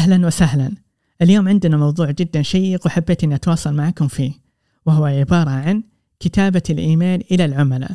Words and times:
أهلا 0.00 0.26
وسهلا. 0.26 0.72
اليوم 1.22 1.48
عندنا 1.48 1.76
موضوع 1.76 2.10
جدا 2.10 2.42
شيق 2.42 2.86
وحبيت 2.86 3.24
أني 3.24 3.34
أتواصل 3.34 3.74
معكم 3.74 4.08
فيه. 4.08 4.32
وهو 4.86 5.04
عبارة 5.04 5.50
عن 5.50 5.82
كتابة 6.20 6.62
الإيميل 6.70 7.24
إلى 7.30 7.44
العملاء. 7.44 7.90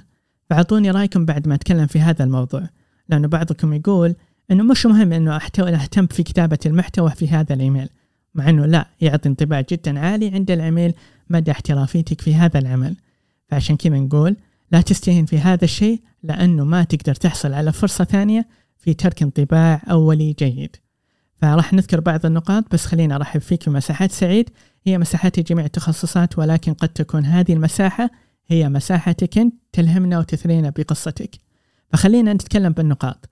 فأعطوني 0.50 0.92
رأيكم 0.92 1.26
بعد 1.26 1.48
ما 1.48 1.56
أتكلم 1.56 1.88
في 1.88 2.00
هذا 2.00 2.24
الموضوع. 2.24 2.70
لأنه 3.10 3.28
بعضكم 3.28 3.74
يقول 3.74 4.16
أنه 4.52 4.64
مش 4.64 4.86
مهم 4.86 5.14
أنه 5.14 5.36
أهتم 5.36 6.08
في 6.08 6.24
كتابة 6.24 6.58
المحتوى 6.66 7.10
في 7.10 7.28
هذا 7.30 7.54
الإيميل. 7.56 7.90
مع 8.36 8.50
أنه 8.50 8.66
لا 8.66 8.88
يعطي 9.02 9.30
انطباع 9.30 9.62
جدا 9.62 10.00
عالي 10.00 10.28
عند 10.28 10.52
العميل 10.52 10.94
مدى 11.30 11.52
احترافيتك 11.52 12.22
في 12.22 12.36
هذا 12.36 12.60
العمل. 12.60 12.96
فعشان 13.48 13.78
كذا 13.78 14.00
نقول 14.00 14.36
لا 14.72 14.82
تستهين 14.82 15.26
في 15.26 15.40
هذا 15.40 15.64
الشيء 15.64 16.02
لأنه 16.24 16.64
ما 16.64 16.84
تقدر 16.84 17.16
تحصل 17.16 17.54
على 17.54 17.72
فرصة 17.72 18.04
ثانية 18.04 18.48
في 18.78 18.94
ترك 18.94 19.24
انطباع 19.24 19.82
أولي 19.90 20.36
جيد. 20.40 20.85
فراح 21.46 21.74
نذكر 21.74 22.00
بعض 22.00 22.26
النقاط 22.26 22.64
بس 22.72 22.86
خلينا 22.86 23.16
أرحب 23.16 23.42
فيك 23.42 23.64
في 23.64 23.70
مساحات 23.70 24.12
سعيد. 24.12 24.50
هي 24.84 24.98
مساحات 24.98 25.40
جميع 25.40 25.66
التخصصات 25.66 26.40
ولكن 26.40 26.74
قد 26.74 26.90
تكون 26.90 27.26
هذه 27.26 27.54
المساحة 27.54 28.10
هي 28.48 28.70
مساحتك 28.70 29.38
أنت 29.38 29.56
تلهمنا 29.72 30.20
وتثرينا 30.20 30.70
بقصتك. 30.70 31.36
فخلينا 31.90 32.34
نتكلم 32.34 32.74
بالنقاط. 32.74 33.30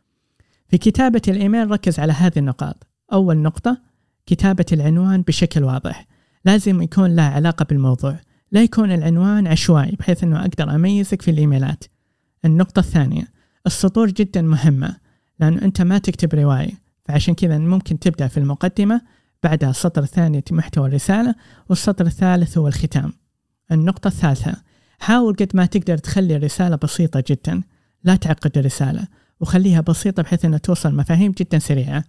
في 0.70 0.78
كتابة 0.78 1.22
الإيميل 1.28 1.72
ركز 1.72 2.00
على 2.00 2.14
هذه 2.14 2.38
النقاط. 2.38 2.88
أول 3.14 3.38
نقطة 3.38 3.82
كتابة 4.26 4.66
العنوان 4.72 5.22
بشكل 5.22 5.64
واضح. 5.64 6.08
لازم 6.46 6.82
يكون 6.82 7.16
له 7.16 7.24
علاقة 7.24 7.66
بالموضوع. 7.66 8.20
لا 8.52 8.64
يكون 8.64 8.92
العنوان 8.92 9.48
عشوائي 9.48 9.96
بحيث 10.00 10.24
أنه 10.24 10.40
أقدر 10.42 10.76
أميزك 10.76 11.22
في 11.22 11.32
الإيميلات. 11.32 11.84
النقطة 12.46 12.80
الثانية 12.80 13.28
السطور 13.66 14.10
جدا 14.10 14.42
مهمة 14.42 14.96
لأنه 15.40 15.62
أنت 15.62 15.82
ما 15.82 15.98
تكتب 15.98 16.34
رواية. 16.34 16.83
فعشان 17.06 17.34
كذا 17.34 17.58
ممكن 17.58 18.00
تبدأ 18.00 18.28
في 18.28 18.38
المقدمة 18.38 19.02
بعدها 19.44 19.70
السطر 19.70 20.04
الثاني 20.04 20.44
محتوى 20.52 20.88
الرسالة 20.88 21.36
والسطر 21.70 22.06
الثالث 22.06 22.58
هو 22.58 22.68
الختام 22.68 23.14
النقطة 23.72 24.08
الثالثة 24.08 24.56
حاول 25.00 25.36
قد 25.36 25.52
ما 25.54 25.66
تقدر 25.66 25.98
تخلي 25.98 26.36
الرسالة 26.36 26.76
بسيطة 26.76 27.24
جدا 27.28 27.62
لا 28.04 28.16
تعقد 28.16 28.58
الرسالة 28.58 29.08
وخليها 29.40 29.82
بسيطة 29.82 30.24
بحيث 30.24 30.46
أنها 30.46 30.58
توصل 30.58 30.96
مفاهيم 30.96 31.32
جدا 31.32 31.60
سريعة 31.60 32.04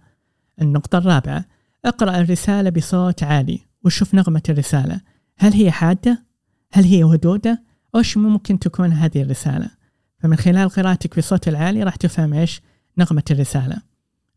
النقطة 0.61 0.97
الرابعة 0.97 1.45
اقرأ 1.85 2.19
الرسالة 2.19 2.69
بصوت 2.69 3.23
عالي 3.23 3.59
وشوف 3.83 4.15
نغمة 4.15 4.41
الرسالة 4.49 5.01
هل 5.37 5.53
هي 5.53 5.71
حادة؟ 5.71 6.23
هل 6.71 6.83
هي 6.83 7.03
ودودة؟ 7.03 7.63
وش 7.93 8.17
ممكن 8.17 8.59
تكون 8.59 8.91
هذه 8.91 9.21
الرسالة؟ 9.21 9.69
فمن 10.19 10.35
خلال 10.35 10.69
قراءتك 10.69 11.17
بصوت 11.17 11.47
العالي 11.47 11.83
راح 11.83 11.95
تفهم 11.95 12.33
إيش 12.33 12.61
نغمة 12.97 13.23
الرسالة 13.31 13.77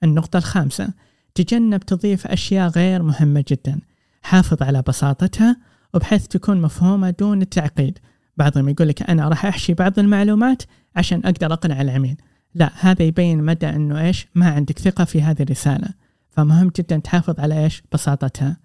النقطة 0.05 0.37
الخامسة 0.37 0.89
تجنب 1.35 1.81
تضيف 1.81 2.27
أشياء 2.27 2.69
غير 2.69 3.03
مهمة 3.03 3.45
جدا. 3.49 3.81
حافظ 4.23 4.63
على 4.63 4.83
بساطتها 4.83 5.57
وبحيث 5.95 6.27
تكون 6.27 6.61
مفهومة 6.61 7.11
دون 7.11 7.43
التعقيد. 7.43 7.99
بعضهم 8.37 8.69
يقول 8.69 8.89
لك 8.89 9.11
أنا 9.11 9.29
راح 9.29 9.47
أحشي 9.47 9.75
بعض 9.75 9.99
المعلومات 9.99 10.63
عشان 10.97 11.21
أقدر 11.25 11.53
أقنع 11.53 11.81
العميل. 11.81 12.17
لا 12.55 12.71
هذا 12.75 13.03
يبين 13.03 13.43
مدى 13.43 13.69
أنه 13.69 14.01
إيش؟ 14.01 14.27
ما 14.35 14.51
عندك 14.51 14.79
ثقة 14.79 15.05
في 15.05 15.23
هذه 15.23 15.43
الرسالة. 15.43 15.89
فمهم 16.31 16.71
جدا 16.77 16.97
تحافظ 16.97 17.41
على 17.41 17.65
إيش؟ 17.65 17.83
بساطتها. 17.93 18.57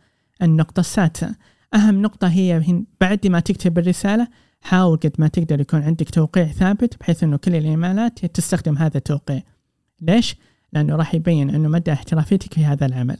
النقطة 0.41 0.79
السادسة 0.79 1.35
أهم 1.73 2.01
نقطة 2.01 2.27
هي 2.27 2.83
بعد 3.01 3.27
ما 3.27 3.39
تكتب 3.39 3.77
الرسالة 3.79 4.27
حاول 4.61 4.97
قد 4.97 5.11
ما 5.19 5.27
تقدر 5.27 5.61
يكون 5.61 5.83
عندك 5.83 6.09
توقيع 6.09 6.45
ثابت 6.45 6.99
بحيث 6.99 7.23
أنه 7.23 7.37
كل 7.37 7.55
الإيميلات 7.55 8.25
تستخدم 8.25 8.77
هذا 8.77 8.97
التوقيع. 8.97 9.41
ليش؟ 10.01 10.35
لأنه 10.73 10.95
راح 10.95 11.15
يبين 11.15 11.49
أنه 11.49 11.69
مدى 11.69 11.93
احترافيتك 11.93 12.53
في 12.53 12.65
هذا 12.65 12.85
العمل. 12.85 13.17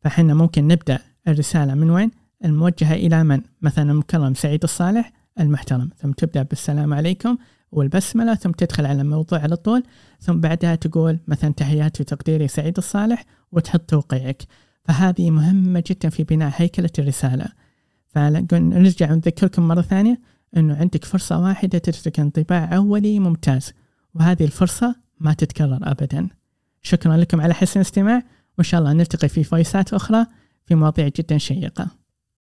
فحنا 0.00 0.34
ممكن 0.34 0.68
نبدأ 0.68 0.98
الرسالة 1.28 1.74
من 1.74 1.90
وين؟ 1.90 2.10
الموجهة 2.44 2.94
إلى 2.94 3.24
من؟ 3.24 3.40
مثلا 3.62 3.92
المكرم 3.92 4.34
سعيد 4.34 4.62
الصالح 4.62 5.12
المحترم. 5.40 5.90
ثم 5.98 6.12
تبدأ 6.12 6.42
بالسلام 6.42 6.94
عليكم 6.94 7.36
والبسملة 7.72 8.34
ثم 8.34 8.50
تدخل 8.50 8.86
على 8.86 9.02
الموضوع 9.02 9.38
على 9.38 9.56
طول 9.56 9.82
ثم 10.20 10.40
بعدها 10.40 10.74
تقول 10.74 11.18
مثلا 11.28 11.52
تحياتي 11.52 12.02
وتقديري 12.02 12.48
سعيد 12.48 12.76
الصالح 12.78 13.24
وتحط 13.52 13.80
توقيعك. 13.80 14.42
فهذه 14.84 15.30
مهمة 15.30 15.84
جدا 15.86 16.08
في 16.08 16.24
بناء 16.24 16.52
هيكلة 16.56 16.90
الرسالة. 16.98 17.46
فنرجع 18.08 19.12
نذكركم 19.12 19.68
مرة 19.68 19.80
ثانية 19.80 20.20
أنه 20.56 20.76
عندك 20.76 21.04
فرصة 21.04 21.40
واحدة 21.40 21.78
تترك 21.78 22.20
انطباع 22.20 22.76
أولي 22.76 23.18
ممتاز 23.18 23.72
وهذه 24.14 24.44
الفرصة 24.44 24.96
ما 25.20 25.32
تتكرر 25.32 25.78
أبدا. 25.82 26.28
شكرا 26.82 27.16
لكم 27.16 27.40
على 27.40 27.54
حسن 27.54 27.80
الاستماع 27.80 28.22
وإن 28.58 28.64
شاء 28.64 28.80
الله 28.80 28.92
نلتقي 28.92 29.28
في 29.28 29.44
فويسات 29.44 29.94
أخرى 29.94 30.26
في 30.66 30.74
مواضيع 30.74 31.08
جدا 31.08 31.38
شيقة. 31.38 32.01